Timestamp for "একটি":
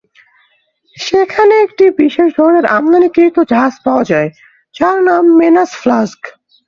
1.61-1.85